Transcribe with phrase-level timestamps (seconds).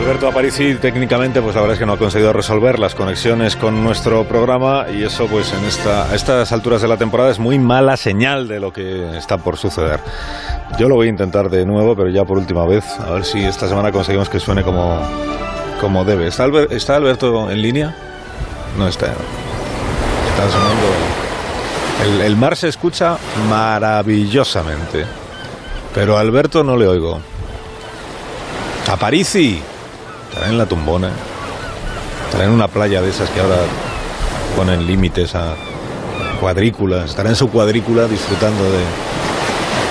[0.00, 3.84] Alberto Aparici técnicamente pues la verdad es que no ha conseguido resolver las conexiones con
[3.84, 8.48] nuestro programa y eso pues en estas alturas de la temporada es muy mala señal
[8.48, 10.00] de lo que está por suceder.
[10.78, 13.44] Yo lo voy a intentar de nuevo, pero ya por última vez, a ver si
[13.44, 15.00] esta semana conseguimos que suene como,
[15.82, 16.28] como debe.
[16.28, 17.94] ¿Está, ¿Está Alberto en línea?
[18.78, 19.06] No está.
[19.06, 20.86] Está sonando.
[22.04, 23.18] El, el mar se escucha
[23.50, 25.04] maravillosamente,
[25.94, 27.20] pero a Alberto no le oigo.
[28.90, 29.62] Aparici.
[30.30, 31.10] Estará en la tumbona.
[32.26, 33.56] Estará en una playa de esas que ahora
[34.56, 35.54] ponen límites a
[36.40, 37.10] cuadrículas.
[37.10, 38.80] Estará en su cuadrícula disfrutando de.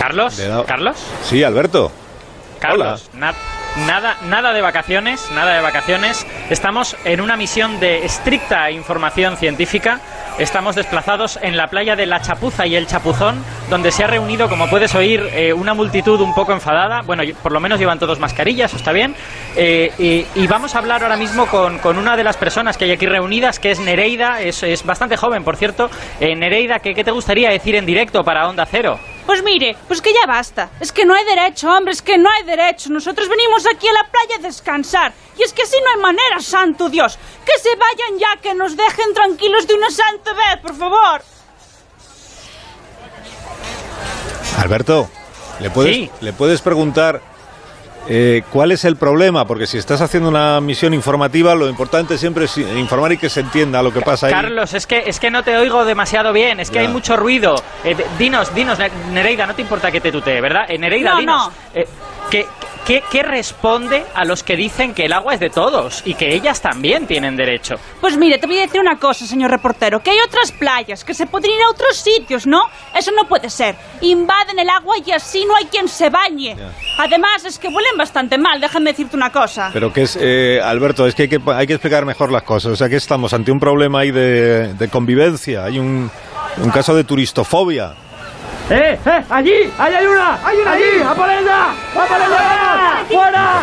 [0.00, 0.36] ¿Carlos?
[0.36, 0.96] de- ¿Carlos?
[1.28, 1.90] Sí, Alberto.
[2.60, 3.34] Carlos, na-
[3.86, 6.26] nada, nada de vacaciones, nada de vacaciones.
[6.50, 10.00] Estamos en una misión de estricta información científica.
[10.38, 14.48] Estamos desplazados en la playa de La Chapuza y el Chapuzón, donde se ha reunido,
[14.48, 17.02] como puedes oír, eh, una multitud un poco enfadada.
[17.02, 19.16] Bueno, por lo menos llevan todos mascarillas, está bien.
[19.56, 22.84] Eh, y, y vamos a hablar ahora mismo con, con una de las personas que
[22.84, 24.40] hay aquí reunidas, que es Nereida.
[24.40, 25.90] Es, es bastante joven, por cierto.
[26.20, 29.00] Eh, Nereida, ¿qué, ¿qué te gustaría decir en directo para Onda Cero?
[29.28, 30.70] Pues mire, pues que ya basta.
[30.80, 32.88] Es que no hay derecho, hombre, es que no hay derecho.
[32.88, 35.12] Nosotros venimos aquí a la playa a descansar.
[35.38, 37.18] Y es que así no hay manera, santo Dios.
[37.44, 41.20] Que se vayan ya, que nos dejen tranquilos de una santa vez, por favor.
[44.56, 45.10] Alberto,
[45.60, 46.10] ¿le puedes, Sí.
[46.22, 47.20] ¿le puedes preguntar
[48.08, 49.46] eh, cuál es el problema?
[49.46, 53.40] Porque si estás haciendo una misión informativa, lo importante siempre es informar y que se
[53.40, 54.32] entienda lo que pasa ahí.
[54.32, 56.80] Carlos, es que, es que no te oigo demasiado bien, es que Ya.
[56.82, 57.54] hay mucho ruido.
[57.84, 60.64] Eh, dinos, dinos, Ne- Nereida, no te importa que te tutee, ¿verdad?
[60.68, 61.46] Eh, Nereida, No, dinos.
[61.48, 61.52] no.
[61.74, 61.86] eh,
[62.88, 66.34] ¿qué, qué, responde a los que dicen que el agua es de todos y que
[66.34, 67.76] ellas también tienen derecho?
[68.00, 71.12] Pues mire, te voy a decir una cosa, señor reportero, que hay otras playas, que
[71.12, 72.62] se podrían ir a otros sitios, ¿no?
[72.96, 73.76] Eso no puede ser.
[74.00, 76.56] Invaden el agua y así no hay quien se bañe.
[76.98, 79.68] Además, es que huelen bastante mal, déjame decirte una cosa.
[79.72, 82.72] Pero que es, eh, Alberto, es que hay, que hay que explicar mejor las cosas.
[82.72, 85.64] O sea, que estamos ante un problema ahí de, de convivencia.
[85.64, 86.10] Hay un,
[86.56, 88.07] un caso de turistofobia.
[88.70, 89.24] ¡Eh, eh!
[89.30, 89.72] ¡Allí!
[89.78, 90.38] ¡Ahí hay una!
[90.46, 91.02] ¡Hay una allí!
[91.08, 91.62] ¡A por ella!
[91.70, 93.04] ¡A por ella!
[93.08, 93.60] ¡Fuera!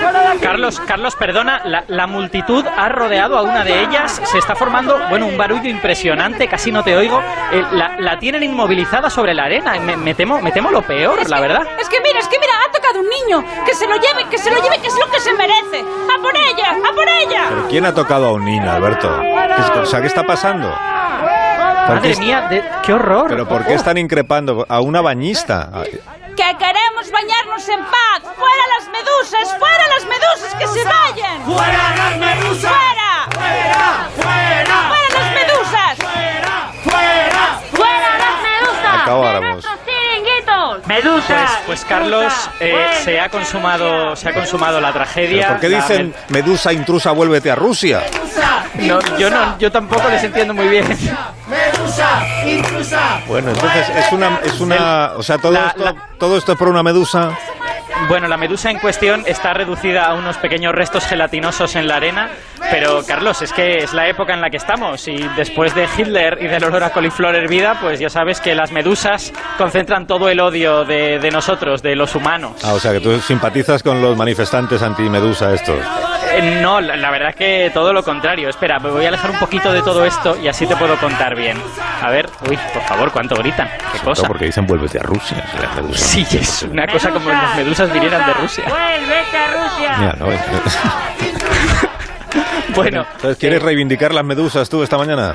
[0.00, 0.38] ¡Fuera de aquí!
[0.40, 4.98] Carlos, Carlos, perdona, la, la multitud ha rodeado a una de ellas, se está formando,
[5.10, 7.20] bueno, un barullo impresionante, casi no te oigo.
[7.52, 11.20] Eh, la, la tienen inmovilizada sobre la arena, me, me temo, me temo lo peor,
[11.20, 11.62] Es la que- verdad.
[11.80, 13.44] Es que mira, es que mira, ha tocado un niño.
[13.64, 15.80] Que se lo lleve, que se lo lleve, que es lo que se merece.
[15.82, 16.76] ¡A por ella!
[16.90, 17.44] ¡A por ella!
[17.48, 19.20] ¿Pero quién ha tocado a un niño, Alberto?
[19.20, 20.68] ¿Qué es- o sea, ¿qué está pasando?
[21.88, 23.26] ¿Por qué Madre mía, de- qué horror.
[23.28, 25.70] ¿Pero por qué están increpando a una bañista?
[25.82, 28.20] Que queremos bañarnos en paz.
[28.22, 29.58] ¡Fuera las medusas!
[29.58, 30.54] ¡Fuera las medusas!
[30.54, 31.42] ¡Que se vayan!
[31.44, 32.72] ¡Fuera las medusas!
[32.72, 33.28] ¡Fuera!
[33.32, 34.08] ¡Fuera!
[34.16, 34.88] ¡Fuera!
[34.88, 35.98] ¡Fuera las medusas!
[35.98, 36.70] ¡Fuera!
[36.84, 37.60] ¡Fuera!
[37.72, 39.02] ¡Fuera las medusas!
[39.02, 39.64] Acabáramos.
[39.64, 40.80] ¡De nuestros chiringuitos!
[41.26, 45.40] Pues, pues Carlos, eh, se ha consumado, se ha consumado la tragedia.
[45.42, 48.02] ¿Pero ¿Por qué dicen Medusa intrusa, vuélvete a Rusia?
[48.74, 50.86] No, yo no, yo tampoco les entiendo muy bien.
[51.48, 52.22] ¡Medusa!
[52.46, 53.20] ¡Intrusa!
[53.26, 56.58] Bueno, entonces es una, es una, o sea, todo La- esto, la- todo esto es
[56.58, 57.30] por una medusa.
[58.08, 62.28] Bueno, la medusa en cuestión está reducida a unos pequeños restos gelatinosos en la arena,
[62.70, 66.38] pero Carlos, es que es la época en la que estamos y después de Hitler
[66.40, 70.38] y del olor a coliflor hervida, pues ya sabes que las medusas concentran todo el
[70.38, 72.52] odio de, de nosotros, de los humanos.
[72.62, 75.78] Ah, o sea, que tú simpatizas con los manifestantes anti-medusa estos.
[76.38, 78.48] Eh, no, la, la verdad que todo lo contrario.
[78.48, 81.34] Espera, me voy a alejar un poquito de todo esto y así te puedo contar
[81.36, 81.56] bien.
[82.02, 83.68] A ver, uy, por favor, ¿cuánto gritan?
[83.92, 84.26] ¿Qué cosa?
[84.26, 85.44] Porque dicen vuélvete a Rusia.
[85.94, 88.64] Sí, es una cosa como las medusas vinieran de Rusia.
[88.68, 89.96] ¡Vuélvete a Rusia!
[89.98, 90.40] Mira, no, es-
[92.74, 95.34] Bueno, Entonces, ¿quieres reivindicar las medusas tú esta mañana?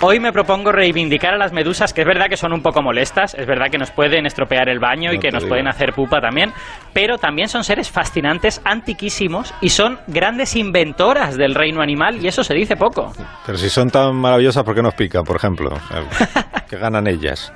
[0.00, 3.34] Hoy me propongo reivindicar a las medusas, que es verdad que son un poco molestas,
[3.34, 5.48] es verdad que nos pueden estropear el baño y que nos digo.
[5.48, 6.52] pueden hacer pupa también,
[6.92, 12.44] pero también son seres fascinantes, antiquísimos y son grandes inventoras del reino animal y eso
[12.44, 13.10] se dice poco.
[13.44, 15.70] Pero si son tan maravillosas, ¿por qué nos pican, por ejemplo?
[16.70, 17.52] ¿Qué ganan ellas?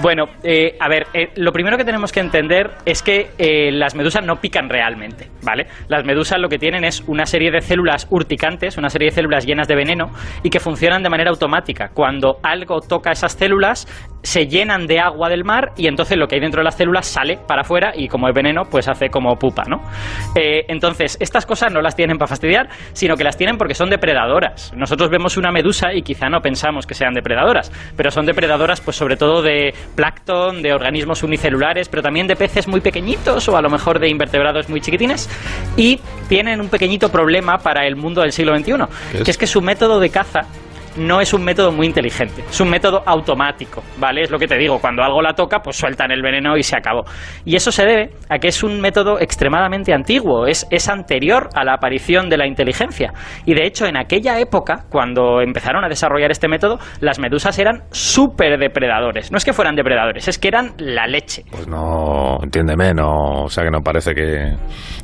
[0.00, 3.96] Bueno, eh, a ver, eh, lo primero que tenemos que entender es que eh, las
[3.96, 5.66] medusas no pican realmente, ¿vale?
[5.88, 9.44] Las medusas lo que tienen es una serie de células urticantes, una serie de células
[9.44, 10.12] llenas de veneno
[10.44, 11.88] y que funcionan de manera automática.
[11.92, 13.88] Cuando algo toca esas células,
[14.22, 17.06] se llenan de agua del mar y entonces lo que hay dentro de las células
[17.06, 19.82] sale para afuera y como es veneno, pues hace como pupa, ¿no?
[20.36, 23.90] Eh, entonces, estas cosas no las tienen para fastidiar, sino que las tienen porque son
[23.90, 24.72] depredadoras.
[24.76, 28.96] Nosotros vemos una medusa y quizá no pensamos que sean depredadoras, pero son depredadoras pues
[28.96, 33.62] sobre todo de plancton, de organismos unicelulares, pero también de peces muy pequeñitos o a
[33.62, 35.28] lo mejor de invertebrados muy chiquitines
[35.76, 39.60] y tienen un pequeñito problema para el mundo del siglo XXI, que es que su
[39.60, 40.46] método de caza
[40.98, 44.22] no es un método muy inteligente, es un método automático, ¿vale?
[44.22, 46.76] Es lo que te digo, cuando algo la toca, pues sueltan el veneno y se
[46.76, 47.04] acabó.
[47.44, 51.64] Y eso se debe a que es un método extremadamente antiguo, es, es anterior a
[51.64, 53.12] la aparición de la inteligencia.
[53.44, 57.82] Y de hecho, en aquella época, cuando empezaron a desarrollar este método, las medusas eran
[57.90, 59.30] súper depredadores.
[59.30, 61.44] No es que fueran depredadores, es que eran la leche.
[61.50, 64.54] Pues no, entiéndeme, no, o sea que no parece que,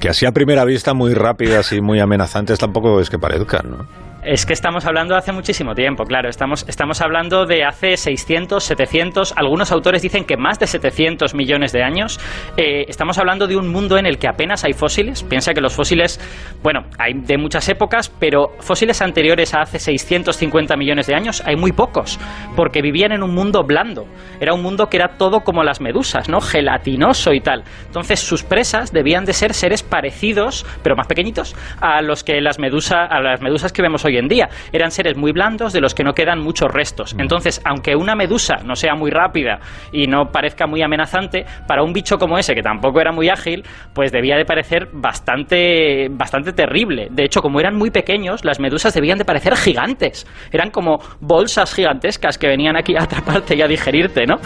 [0.00, 4.09] que así a primera vista muy rápidas y muy amenazantes tampoco es que parezcan, ¿no?
[4.22, 6.28] Es que estamos hablando hace muchísimo tiempo, claro.
[6.28, 11.72] Estamos, estamos hablando de hace 600, 700, algunos autores dicen que más de 700 millones
[11.72, 12.20] de años.
[12.58, 15.22] Eh, estamos hablando de un mundo en el que apenas hay fósiles.
[15.22, 16.20] Piensa que los fósiles,
[16.62, 21.56] bueno, hay de muchas épocas, pero fósiles anteriores a hace 650 millones de años hay
[21.56, 22.20] muy pocos,
[22.56, 24.04] porque vivían en un mundo blando.
[24.38, 26.42] Era un mundo que era todo como las medusas, ¿no?
[26.42, 27.64] Gelatinoso y tal.
[27.86, 32.58] Entonces sus presas debían de ser seres parecidos, pero más pequeñitos, a los que las
[32.58, 34.48] medusas, a las medusas que vemos hoy en día.
[34.72, 37.14] Eran seres muy blandos de los que no quedan muchos restos.
[37.18, 39.60] Entonces, aunque una medusa no sea muy rápida
[39.92, 43.64] y no parezca muy amenazante, para un bicho como ese, que tampoco era muy ágil,
[43.94, 47.08] pues debía de parecer bastante, bastante terrible.
[47.10, 50.26] De hecho, como eran muy pequeños, las medusas debían de parecer gigantes.
[50.52, 54.36] Eran como bolsas gigantescas que venían aquí a atraparte y a digerirte, ¿no?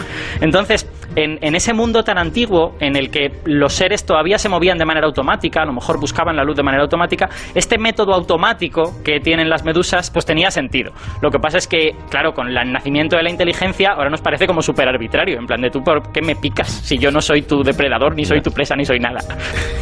[0.41, 4.77] Entonces, en, en ese mundo tan antiguo, en el que los seres todavía se movían
[4.77, 9.01] de manera automática, a lo mejor buscaban la luz de manera automática, este método automático
[9.03, 10.91] que tienen las medusas, pues tenía sentido.
[11.21, 14.47] Lo que pasa es que, claro, con el nacimiento de la inteligencia, ahora nos parece
[14.47, 15.39] como súper arbitrario.
[15.39, 16.67] En plan de tú, ¿por qué me picas?
[16.67, 19.19] Si yo no soy tu depredador, ni soy tu presa, ni soy nada.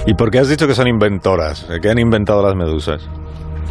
[0.06, 1.68] ¿Y por qué has dicho que son inventoras?
[1.82, 3.10] ¿Qué han inventado las medusas?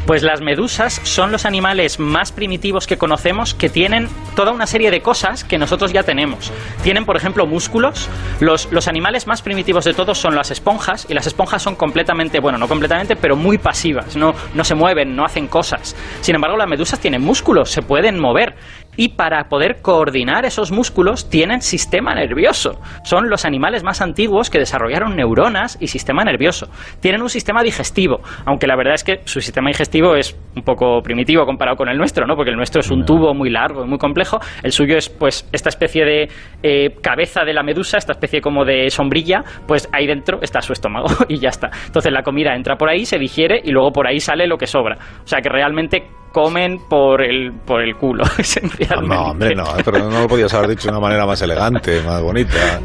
[0.07, 4.91] Pues las medusas son los animales más primitivos que conocemos que tienen toda una serie
[4.91, 6.53] de cosas que nosotros ya tenemos.
[6.83, 8.09] Tienen, por ejemplo, músculos.
[8.41, 12.41] Los, los, animales más primitivos de todos son las esponjas y las esponjas son completamente,
[12.41, 14.17] bueno, no completamente, pero muy pasivas.
[14.17, 15.95] No, no se mueven, no hacen cosas.
[16.21, 18.57] Sin embargo, las medusas tienen músculos, se pueden mover
[18.97, 22.81] y para poder coordinar esos músculos tienen sistema nervioso.
[23.05, 26.69] Son los animales más antiguos que desarrollaron neuronas y sistema nervioso.
[27.01, 31.01] Tienen un sistema digestivo, aunque la verdad es que su sistema digestivo es un poco
[31.03, 32.37] primitivo comparado con el nuestro, ¿no?
[32.37, 34.39] Porque el nuestro es un tubo muy largo y muy complejo.
[34.63, 36.29] El suyo es, pues, esta especie de
[36.63, 40.73] eh, cabeza de la medusa, esta especie como de sombrilla, pues ahí dentro está su
[40.73, 41.71] estómago y ya está.
[41.87, 44.67] Entonces la comida entra por ahí, se digiere y luego por ahí sale lo que
[44.67, 44.97] sobra.
[45.25, 49.15] O sea que realmente comen por el, por el culo, esencialmente.
[49.15, 52.21] No, hombre, no, pero no lo podías haber dicho de una manera más elegante, más
[52.23, 52.81] bonita.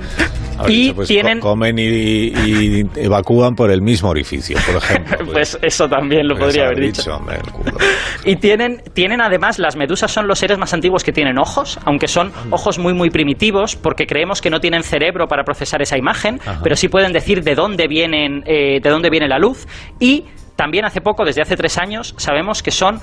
[0.68, 5.18] Y pues, tienen- Comen y, y evacúan por el mismo orificio, por ejemplo.
[5.32, 7.16] Pues eso también lo podría haber dicho.
[7.16, 7.78] hombre, el culo.
[8.26, 12.08] Y tienen, tienen además, las medusas son los seres más antiguos que tienen ojos, aunque
[12.08, 16.40] son ojos muy muy primitivos, porque creemos que no tienen cerebro para procesar esa imagen,
[16.44, 16.60] Ajá.
[16.64, 19.68] pero sí pueden decir de dónde vienen, eh, de dónde viene la luz.
[20.00, 23.00] Y también hace poco, desde hace tres años, sabemos que son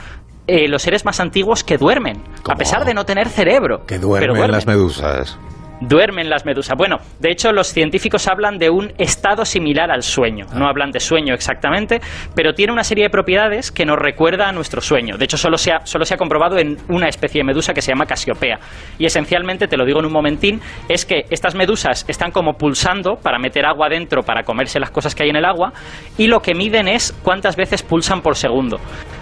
[0.46, 2.54] eh, los seres más antiguos que duermen, ¿Cómo?
[2.54, 3.86] a pesar de no tener cerebro.
[3.86, 5.38] Que pero duermen las medusas.
[5.80, 6.76] Duermen las medusas.
[6.78, 10.46] Bueno, de hecho los científicos hablan de un estado similar al sueño.
[10.54, 12.00] No hablan de sueño exactamente,
[12.34, 15.18] pero tiene una serie de propiedades que nos recuerda a nuestro sueño.
[15.18, 17.82] De hecho, solo se ha, solo se ha comprobado en una especie de medusa que
[17.82, 18.60] se llama Casiopea.
[18.98, 23.16] Y esencialmente, te lo digo en un momentín, es que estas medusas están como pulsando
[23.16, 25.72] para meter agua dentro para comerse las cosas que hay en el agua
[26.16, 28.78] y lo que miden es cuántas veces pulsan por segundo.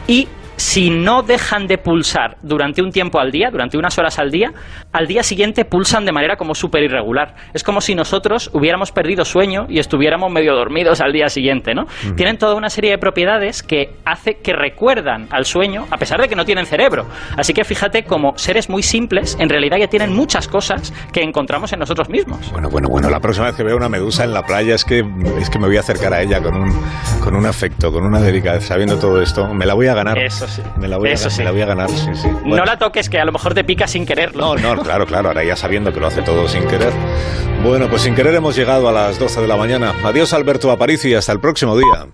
[0.07, 4.31] Y si no dejan de pulsar durante un tiempo al día, durante unas horas al
[4.31, 4.53] día,
[4.93, 7.35] al día siguiente pulsan de manera como súper irregular.
[7.55, 11.87] Es como si nosotros hubiéramos perdido sueño y estuviéramos medio dormidos al día siguiente, ¿no?
[12.17, 16.29] Tienen toda una serie de propiedades que hace que recuerdan al sueño, a pesar de
[16.29, 17.07] que no tienen cerebro.
[17.37, 21.73] Así que fíjate, como seres muy simples, en realidad ya tienen muchas cosas que encontramos
[21.73, 22.51] en nosotros mismos.
[22.53, 25.03] Bueno, bueno, bueno, la próxima vez que vea una medusa en la playa es que,
[25.41, 26.73] es que me voy a acercar a ella con un,
[27.23, 29.53] con un afecto, con una delicadeza, sabiendo todo esto.
[29.55, 30.19] Me la voy a ganar.
[30.45, 30.63] Eso sí.
[30.77, 31.39] Me la voy, a, Eso ganar, sí.
[31.39, 32.29] me la voy a ganar, sí, sí.
[32.45, 34.57] No la toques, que a lo mejor te pica sin quererlo.
[34.57, 36.93] No, no, claro, claro, ahora ya sabiendo que lo hace todo sin querer.
[37.63, 39.95] Bueno, pues sin querer hemos llegado a las 12 de la mañana.
[40.05, 42.07] Adiós Alberto Aparicio y hasta el próximo día.